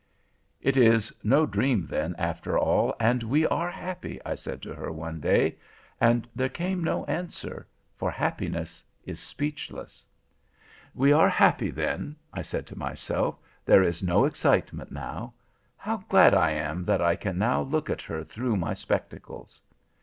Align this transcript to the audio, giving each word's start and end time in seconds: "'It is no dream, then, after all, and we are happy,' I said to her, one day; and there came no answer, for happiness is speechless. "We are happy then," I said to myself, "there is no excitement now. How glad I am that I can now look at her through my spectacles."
"'It 0.61 0.75
is 0.75 1.13
no 1.23 1.45
dream, 1.45 1.85
then, 1.85 2.15
after 2.17 2.57
all, 2.57 2.95
and 2.99 3.21
we 3.21 3.45
are 3.45 3.69
happy,' 3.69 4.19
I 4.25 4.33
said 4.33 4.59
to 4.63 4.73
her, 4.73 4.91
one 4.91 5.19
day; 5.19 5.57
and 5.99 6.27
there 6.35 6.49
came 6.49 6.83
no 6.83 7.05
answer, 7.05 7.67
for 7.97 8.09
happiness 8.09 8.83
is 9.05 9.19
speechless. 9.19 10.03
"We 10.95 11.11
are 11.11 11.29
happy 11.29 11.69
then," 11.69 12.15
I 12.33 12.41
said 12.41 12.65
to 12.65 12.75
myself, 12.79 13.37
"there 13.63 13.83
is 13.83 14.01
no 14.01 14.25
excitement 14.25 14.91
now. 14.91 15.35
How 15.77 15.97
glad 16.09 16.33
I 16.33 16.49
am 16.53 16.83
that 16.85 17.03
I 17.03 17.15
can 17.15 17.37
now 17.37 17.61
look 17.61 17.87
at 17.87 18.01
her 18.01 18.23
through 18.23 18.55
my 18.57 18.73
spectacles." 18.73 19.61